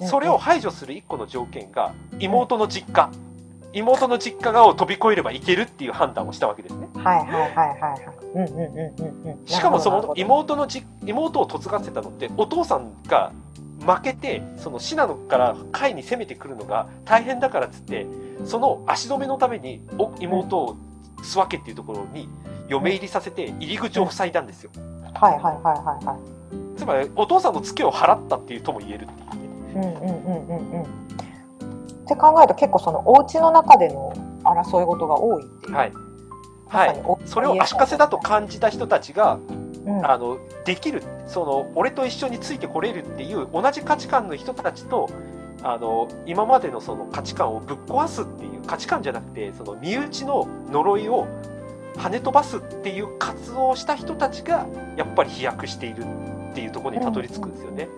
[0.00, 3.10] それを排除する一個の条件が妹の実家。
[3.74, 6.88] 妹の実家側を飛び越えればいけるっていう判断をしたわけですね。
[6.96, 8.00] はいはいはいはいはい。
[8.34, 13.32] うんうんうんうんしかもその妹のじ妹を嫁がせたのってお父さんが
[13.80, 18.06] 負けてその信濃から甲斐に攻めてくるのが大変だからっつって
[18.44, 19.82] その足止めのために
[20.20, 20.76] 妹を
[21.18, 22.28] 諏訪家っていうところに
[22.68, 24.70] 嫁入りさせて入り口を塞いだんですよ。
[25.14, 26.16] はいはいはいはいは
[26.76, 26.78] い。
[26.78, 29.76] つまりお父さんのツケを払ったっていうとも言えるっていう。
[29.76, 31.03] うんうんうんうんうん。
[32.04, 34.12] って考えると結構そのお家の中での
[34.44, 35.74] 争い事が多いっていう。
[35.74, 35.92] はい。
[36.66, 39.38] はい、それを足かせだと感じた人たちが、
[39.86, 45.08] うん、あのできるその俺と一緒についてこれるっていう同じ価値観の人たちと
[45.62, 51.28] あの今までのその価値観をぶっ壊すっていう価値観じゃなくてその身内の呪いを
[51.96, 56.04] 跳ね飛ばすっていう活動をした人たちがやっぱり飛躍している
[56.50, 57.88] っていうところにたどり着くんですよね。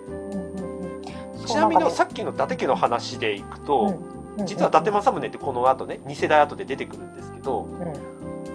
[1.46, 3.98] ちなみにさっきの伊達家の話でいくと、
[4.44, 7.68] 実は伊達政宗ってこの後ね2世代後で出てくるんですけど、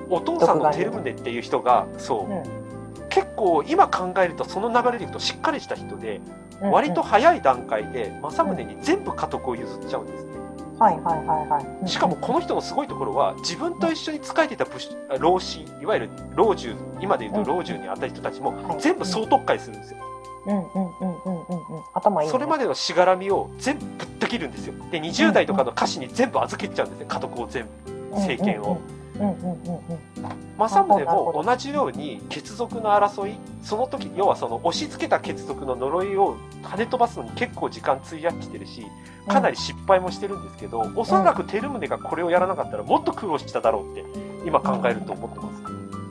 [0.10, 6.22] お父さんの照宗っていう人がそう、結構今考えるとその流れでいくとしっかりした人で、
[6.62, 10.32] 割と早い段階で政宗に全部家督を譲っちゃうんですね。
[10.80, 11.88] はいはいはいはい。
[11.88, 18.82] しかもこの人のすごいところは自分と一緒に仕えていた武士老子いわゆる老中今で言うと老中にあたる人たちもはい。
[18.82, 20.00] 全部総特会するんですよ、
[20.46, 21.84] うんうんうんうんうんうん。
[21.94, 22.32] 頭いい、ね。
[22.32, 28.80] それまでのしがらみを全部ぶった切るんですよで20代とかの歌詞に全部預けちゃうんですね家督を全部政権を。
[28.86, 30.00] うんうんうんうんうん。
[30.58, 38.86] 政宗も同じように血族の争いその時要はその押し付けた血族の呪いを跳ね飛ばすのに結構時間費やしてるし
[39.28, 44.04] かなり失敗もしてるんですけど、おそらく照宗がこれをやらなかったらもっと苦労しただろうって
[44.46, 45.64] 今考えると思ってます。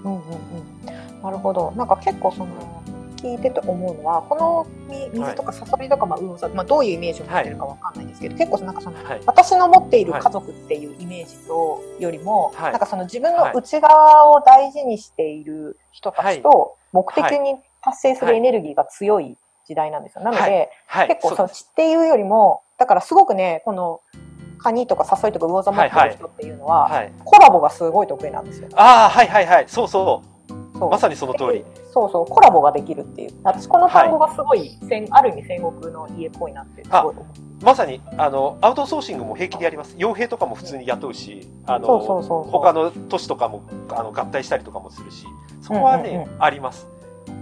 [0.05, 1.23] うんうんうん。
[1.23, 1.73] なるほど。
[1.77, 2.80] なんか結構その
[3.21, 12.73] 聞いてて思うのはこのみ水とかサソリとかまあ魚座、まあどういうイメージを持ってるかわかんないんですけど、結構なんかそのはい、私の持っている家族っていうイメージとよりも、はい。
[12.73, 20.25] なんかその自分の内側を大事にしている人たちと目的に達成するエネルギーが強い時代なんですよ。
[20.25, 24.01] なので、はい、結構その血っていうよりもだからすごくねこの
[24.59, 28.69] カニとかサソリとか魚座持ってる人っていうのは、はい、コラボがすごい得意なんですよ。
[28.75, 29.65] ああはいはいはい。
[29.69, 30.40] そうそう
[30.89, 31.65] まさにその通り。
[31.93, 33.33] そうそうコラボができるっていう。
[33.43, 37.15] 私この単語がすごい、戦ある意味戦国の家っぽいなってすごい
[37.63, 39.97] まさにあのアウトソーシングも平気でやります。
[39.97, 45.27] 傭兵とかも普通に雇うしあの他の都市とかもあの合体したりとかもするし
[45.61, 46.89] そこはね、うんうんうあります。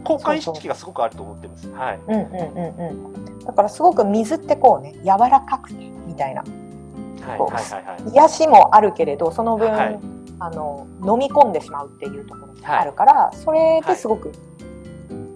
[0.05, 1.70] 交換意識がすごくあると思ってます。
[1.70, 2.01] はい。
[2.09, 3.38] うんうんうんうん。
[3.44, 6.42] だからすごく水ってこうね柔らかくてみたいな。
[6.42, 8.11] はいはいはい。
[8.14, 14.33] 癒しもあるけれどその分、はいあの飲み込んでしまうっていうところがあるから、はい、それですごく、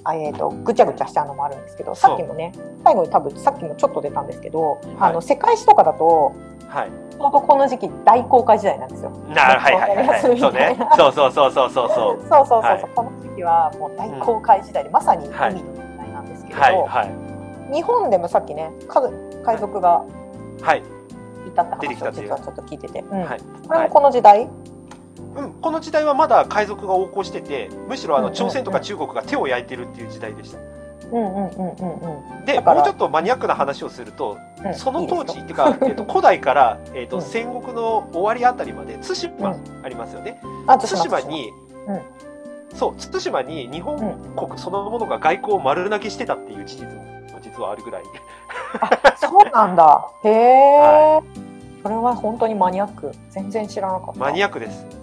[0.05, 2.53] はい、えーと、ぐちゃぐちゃしたのもあるんですけどさっきもね
[2.85, 6.35] 最後に多分さっきもちょっと出たんですけど、はい、あの世界史とかだと、
[6.69, 9.11] はい、この時期大航海時代なんですよ。
[9.29, 10.77] なはいはいはい、はい、そうね。
[10.97, 12.23] そうそうそうそうそうそう。
[12.29, 16.75] そうそうそうそう、はい、この時期はもう大航海時代で、まさに海の時代なんですけど、はい。
[16.75, 17.03] は
[17.71, 18.73] い、日本でもさっきね
[19.45, 20.03] 海賊が
[20.77, 21.03] い。
[21.55, 23.09] たって話を実はちょっと聞いてて、うん、
[23.67, 24.49] これもこの時代
[25.35, 28.35] うん、この時代はまだ海賊が横行しててむしろあうんうんうん。
[28.35, 30.59] の朝鮮とか中国が手を焼いてるっていう時代でした。
[30.59, 32.45] うんうんうんうんうん。
[32.45, 34.75] でもうちょっとマニアックな話をするとうん。
[34.75, 37.23] その当時いいっていうか、えっと古代から、えっとうん。
[37.23, 39.85] 戦国の終わりあたりまで対馬うん。
[39.85, 41.53] ありますよね、あ対馬に、
[42.75, 43.99] そう対馬に日本
[44.37, 48.03] 国そのものが外交を丸投げしてたっていう事実も実はあるぐらい。
[48.81, 50.09] あそうなんだ。
[50.25, 51.23] へえ、は
[51.83, 53.13] それは本当にマニアック。
[53.31, 54.21] 全然知らなかった。
[54.21, 55.02] マニアアックです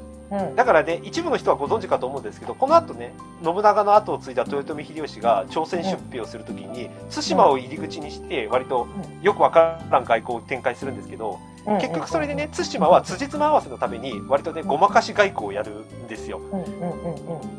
[0.55, 3.13] だからね一部の人はご存知かと思うんですけどこの後ね
[3.43, 8.87] 信長の後を継いだ豊臣秀吉が朝鮮出兵をするときに、対馬を入り口にして割と
[9.21, 11.77] よくわからん外交を展開するんですけど、うん。
[11.79, 16.41] 結局それでね対馬は辻褄合わせのために割とねごまかし外交をやるんですよ。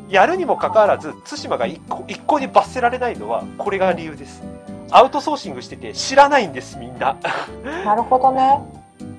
[0.09, 4.43] やるにもかかわらず対馬が一向一向に罰せられないのはこれが理由です。
[4.91, 7.17] アウトソーシングしてて知らないんですみんな。
[7.85, 8.59] なるほどね。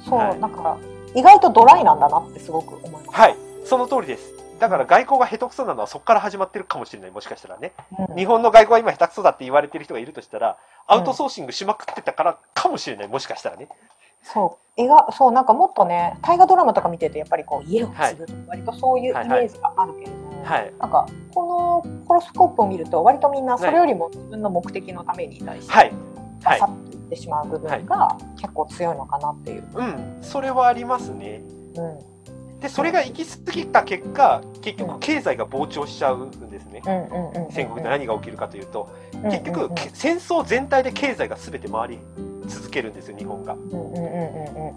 [0.09, 0.41] そう、はい。
[0.41, 0.77] だから
[1.15, 3.37] 意外とドライなんだなってすごく思います、はい。
[3.65, 4.33] その通りです。
[4.59, 7.11] だから外交が下手くそなのはそこから始まってるかもしれない。
[7.11, 7.73] もしかしたらね。
[8.09, 8.17] うん。
[8.17, 13.09] 日本の外交は今下手くそだって言われてる人がいるとしたらアウトソーシングしまくってたからかもしれない。
[13.09, 13.69] もしかしたらね。
[14.23, 14.81] そう。
[14.81, 20.73] 映画そうなんかもっとね大河ドラマとか見てるとやっぱりこう家を継ぐとか割とそういうイメージがあるけれども、はい。
[20.79, 25.93] なんかこのホロスコープを見ると割とみんなそれよりも自分の目的のために対してはい。
[26.45, 26.61] はい。
[26.61, 29.69] バサッといってしまう部分が結構強いのかなっていう。
[29.75, 30.19] うん。
[30.23, 31.43] それはありますね。
[31.77, 32.61] うん。
[32.61, 36.81] でそれが行き過ぎた結果結局経済が膨張しちゃうんですね。
[37.51, 38.89] 戦国で何が起きるかというと。
[39.15, 41.99] うん結局、戦争全体で経済が全て回り
[42.49, 43.57] 続けるんですよ日本が。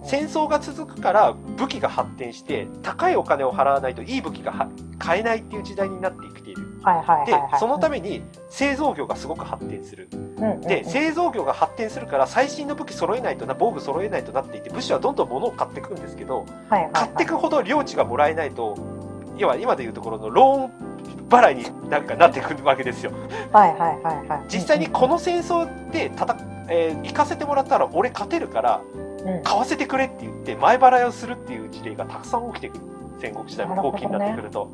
[0.03, 4.69] 戦争が続くから武器が発展して高いお金を払わないといい武器がは
[4.99, 7.59] 買えないっていう時代になってきているはいはいはいではい。
[7.59, 10.07] そのために製造業がすごく発展する。
[10.11, 16.91] うんで製造業が発展するから最新の武器揃えないとな防具揃えないとなっていて武士はどんどん物を買っていくんですけどはいはいはい。
[16.93, 18.75] 買っていくほど領地がもらえないと
[19.37, 23.11] 要は今でいうところのローン払いになんかなっていくわけですよ。
[23.51, 24.41] はいはいはいはい。
[24.47, 26.37] 実際にこの戦争でたた、
[26.69, 28.81] えー行かせてもらったら俺勝てるから
[29.25, 29.43] うん。
[29.43, 32.83] 買わせてくれって言って前払いをするっていう事例がたくさん起きてくる
[33.19, 34.69] 戦国時代も後期になってくると。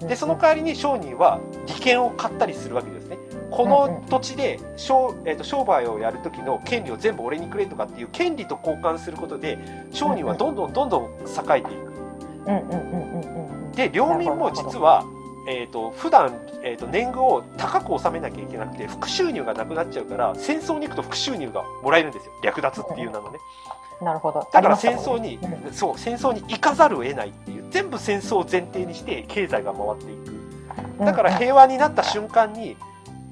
[0.00, 3.18] でその代わりに商人は利権を買ったりするわけですね。
[3.50, 9.58] この土地で商,、えー、と商売をやる時の権利を全部俺にくれとかっていう権利と交換することで
[9.90, 11.96] 商人はどんどんどんどん栄えていく。
[13.74, 15.04] で領民も実は
[15.48, 22.32] えー、と普段、えー、と年貢を高く納めなきゃいけなくて副収入がなくなっちゃうから戦争に行くと副収入がもらえるんですよ。
[22.42, 23.38] 略奪っていう名のね
[24.02, 24.46] なるほど。
[24.52, 25.50] だから戦争に、もん。
[25.50, 30.32] ねそう戦争に行かざるを得ないっていう全部戦争を前提にして経済が回っていく。
[30.98, 31.04] うん。
[31.04, 32.76] だから平和になった瞬間に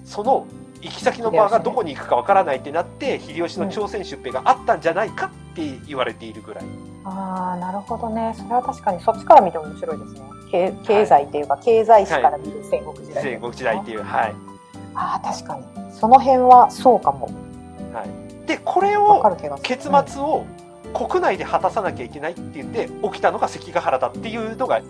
[0.04, 0.46] その
[0.80, 6.64] 行き先の場がどこに行くかわからないってなって秀吉の朝鮮出兵があったんじゃないかっって言われているぐらい。
[7.04, 8.34] ああなるほどね。
[8.36, 10.20] それは確かにそっちから見ても面白いですね。
[10.50, 14.34] 経経済っていうか、経済史から見る戦国時代、戦国時代っていうはい。
[14.94, 15.64] ああ確かに。
[15.92, 17.26] その辺はそうかも。
[17.92, 18.23] はい
[18.54, 19.22] でこれを
[19.62, 20.46] 結末を
[20.94, 24.84] 国内で果たさなきゃいけないって言って起きたのが関ヶ原だっていうのがい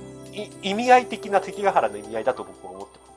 [0.63, 3.15] 意味合い的な関ヶ原の意味合いだと僕は思ってます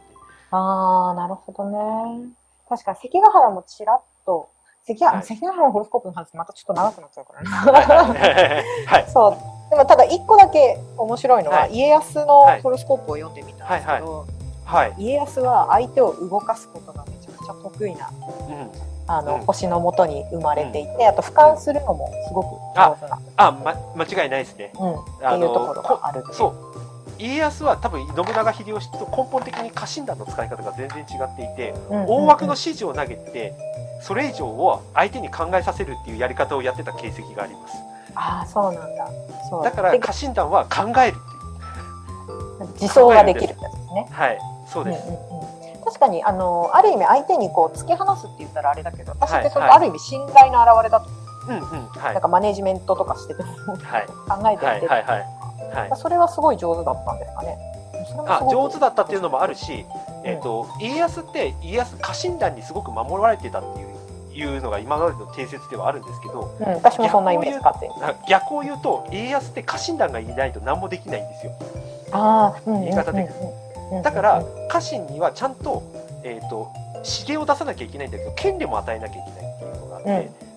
[0.51, 2.29] ああ、なるほどね。
[2.69, 4.49] 確かに関ヶ原もちらっと、
[4.85, 5.23] 関ヶ,、はい。
[5.23, 7.49] 関ヶ原のホロスコープの話またちょっと長くなっちゃうからね。
[7.49, 7.85] はい。
[7.85, 8.65] はい。
[8.85, 9.69] は い そう。
[9.69, 11.73] でもただ一個だけ面白いのは、はい。
[11.73, 12.61] 家康のはい。
[12.61, 14.25] ホロスコープを読んでみたんですけど、
[14.63, 19.41] はい、家康は相手を動かすことがめちゃくちゃ得意な、うん、あの、うん。
[19.41, 24.71] 星のもとに生まれていて、あと俯瞰するのもすごく上手な、あ、ま、間違いないですね。
[24.79, 26.77] うん、ってあのいうところがあるそう。
[27.19, 32.07] 家康は多分信長秀吉と根本的に家臣団の使い方が全然違っていて、うんうんうん。
[32.09, 33.55] 大枠の指示を投げて
[34.03, 37.75] それ以上を相手に考えさせるっていうやり方をやってた形跡があります。
[38.13, 39.09] ああ、そうなんだ。
[39.63, 41.19] だからで家臣団は考えるっ
[42.59, 42.73] ていう。
[42.73, 44.07] 自走ができるってやつですね。
[44.11, 44.39] はい。
[44.67, 45.26] そうです、うんうんうん
[45.97, 49.79] 確かにあのある意味相手にこう突き放すって言ったらあれだけど私ってそはいはい。
[49.79, 51.09] のある意味信頼の表れだと、
[51.49, 52.13] うんうんはい。
[52.13, 54.05] なんかマネジメントとかしててもはい。
[54.05, 54.81] 考えてやって。
[54.85, 55.99] る、はいはいはいはい。
[55.99, 57.57] それはすごい上手だったんですかね。
[58.27, 59.85] あ上手だったっていうのもあるし、
[60.23, 63.97] えー、と家康って家康家臣団にすごく守られてたっていう
[64.33, 67.93] いうのが今までの定説ではあるんですけどうん、私もそんなイメージ勝手に。
[68.03, 71.51] あ逆を言うと家康って家臣団がいないと何もできないんですよ。
[72.11, 73.66] ああ、うん言い方でうんうん
[74.03, 75.83] だから家臣にはちゃんと,、
[76.23, 76.71] えー、と
[77.19, 80.47] 指令を出さなきゃいけないんだけど権利も与えなきゃいけないっていうのがあって、うんうん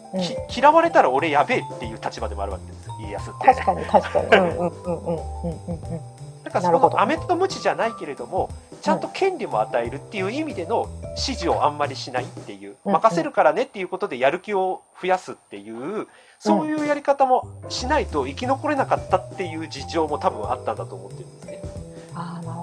[0.49, 4.27] き嫌われたら俺やべえっていう立場でもあるわけですよ家康って確かに確かに。
[4.27, 5.25] うんうんうんうんうん
[5.67, 6.01] うんうん。
[6.43, 8.51] だからそのアメとムチじゃないけれども
[8.83, 16.09] ちゃんと権利も与えるっていう意味での指示をあんまりしないっていううん任せるからねっていうことでやる気を増やすっていう
[16.41, 21.63] そういうやり方もしないと生き残れなかったっていう事情も多分あったんだと思ってるんですね。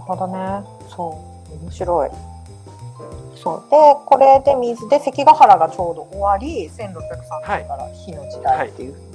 [0.08, 0.64] ほどね。
[0.90, 2.10] そう、面白い。
[3.36, 3.70] そう。
[3.70, 9.06] でこれで水で関ヶ原がちょうど終わり1603年から火の時代っていうふうに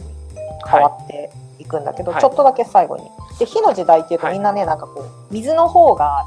[0.71, 2.21] 変わっていくんだけど、はい。
[2.21, 3.05] ちょっとだけ最後に。
[3.39, 4.35] で火の時代っていうとはい。
[4.35, 6.27] みんなねなんかこう水の方が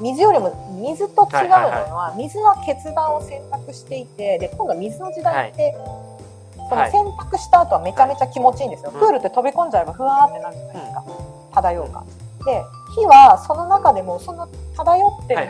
[0.00, 0.50] 水よりも
[0.80, 5.76] 水と違うのは,、水は決断を選択していてで今度は水の時代って、
[6.68, 9.00] その選択した後はめちゃめちゃ気持ちいいんですよ、うん。
[9.00, 11.04] プールって飛び込んじゃえばふわーってなるじゃないですか、
[11.54, 12.04] 漂う感
[12.40, 15.42] じで火はその中でもその漂ってる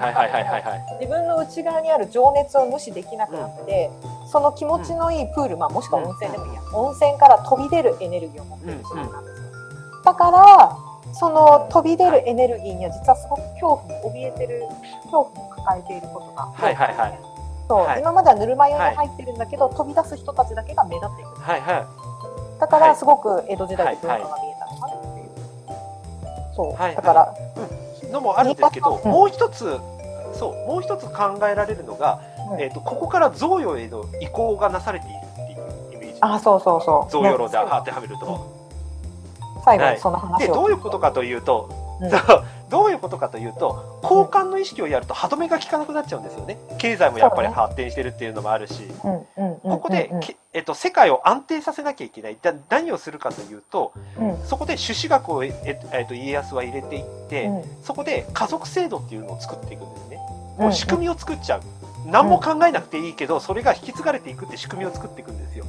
[1.00, 3.90] 自分の内側にある情熱を無視できなくなって、
[4.30, 9.48] その気持ちのいいプール、まあ、もしくは温泉でもいいや、温泉から飛び出るエネルギーを持ってる自分なんですよ、
[10.04, 10.76] だから
[11.14, 14.62] その飛び出るエネルギーには実はすごく恐怖も怯えてる
[15.04, 17.20] 恐怖も抱えていることがはいはいはい。
[17.68, 18.00] そう、はい。
[18.00, 21.87] 今まではぬるま湯に入ってるんだけど、飛び出す人たちだけが目立っていく、はいは
[22.61, 22.88] だかはい。
[22.90, 24.37] らすごく江戸時代の文化が
[26.55, 27.35] そう、はいだから、
[28.03, 29.11] いのもあるんですけど、うん。
[29.11, 29.79] もう一つ
[30.33, 32.21] そうもう一つ考えられるのが、
[32.53, 32.61] うん。
[32.61, 36.19] えー、とここから贈与への移行がなされているっていうイメージ。
[36.21, 37.12] あそうそうそう。
[37.12, 37.64] 贈与論でね。
[37.71, 38.55] 当てはめると。
[39.64, 41.69] 最後にその話を、でどういうことかというと、
[42.01, 42.11] うん
[42.70, 46.59] どういうことかというと交換の意識をやると歯止めが効かなくなっちゃうんですよね。
[46.79, 49.27] 経済もやっぱり発展してるっていうのもあるし、こ
[49.83, 50.11] こで、
[50.53, 52.38] えっと、世界を安定させなきゃいけない。
[52.40, 54.38] だ何をするかというとうん。
[54.44, 57.64] そこで朱子学をえええっと家康は入れていって、うん。
[57.83, 60.18] そこで家族制度っていうのを作っていくんですね、
[60.61, 60.72] うん。
[60.72, 61.62] 仕組みを作っちゃう。
[62.07, 65.64] 何も考えなくていいけど、それが引き継がれていくって仕組みを作っていくんですよ。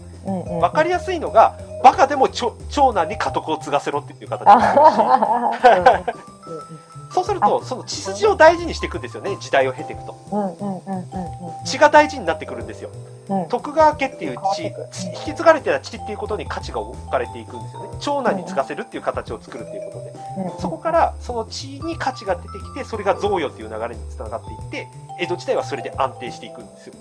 [0.59, 4.79] わかりやすいのがバカでも長長男に家督を継がせろっていう形になるし。
[4.97, 6.03] あ
[7.15, 10.17] そうするとその血筋を大事にしていくんですよね時代を経ていくと。
[10.33, 12.89] うんうんうんうんうん血が大事になってくるんですよ。
[13.29, 13.47] うん。
[13.47, 14.85] 徳川家っていう血いく。
[14.91, 17.89] 血引き継がれてた血っていうことに価値が置かれていくんですよね。
[18.01, 20.13] 長男に継がせるっていう形を作るっていうことで。
[20.51, 24.87] うんそこからその血に価値が出てきてそれが贈与っていう流れにつながっていって
[25.19, 26.93] 江戸時代はそれで安定していくんですよ。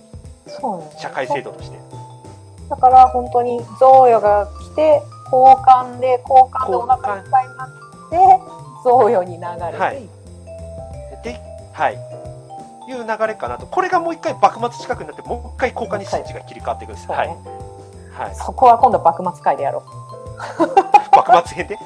[0.46, 1.78] そうね社会制度として。
[2.70, 7.83] だから本当に贈与が来て交換で交換でお腹いっぱいになって
[8.84, 10.08] 贈与に流れてい
[11.20, 11.40] く、で
[11.72, 11.98] はい。
[12.86, 13.66] いう流れかなと。
[13.66, 17.28] これがもう一回幕末近くになってもう一回交換にスイッチが切り替わっていくんです、はい。
[17.28, 19.82] はい、そこは今度幕末会でやろう。
[21.16, 21.78] 幕末編で、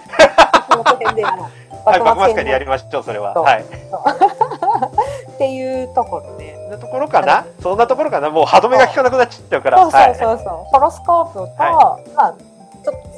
[0.69, 1.49] 幕末編でやろう。
[1.89, 3.33] はい、幕末会でやりりましょうそれは。
[3.33, 3.63] はい。
[3.63, 7.47] っていうところでそんなところかな？
[7.63, 8.29] そんなところかな？
[8.31, 9.79] もう歯止めが効かなくなっちゃうから。
[9.79, 12.35] そうそうそうそう、ホロスコープと、はまあ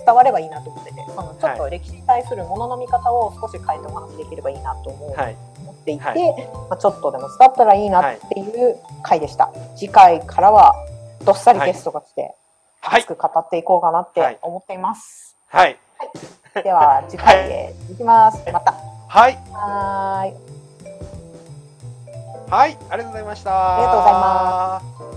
[0.04, 6.18] 伝わればいいなと思っててそのちょっと歴史に対するものの見方を少し変えてお話しできればいいなと思う、はい思っていて、はい
[6.70, 10.74] まあ、ちょっとでも伝わったらいいなっていう回でした、次回からは
[11.24, 12.34] どっさりゲストが来て、
[12.82, 15.36] 熱く語っていこうかなって思っています。
[15.48, 15.78] はい。
[16.54, 18.42] はい、では次回へ行きます。
[18.52, 18.72] また。
[19.08, 19.38] はい。
[19.52, 20.50] はーい。
[22.50, 22.78] はい。
[22.90, 23.76] ありがとうございました。
[23.76, 25.09] ありがとうございます。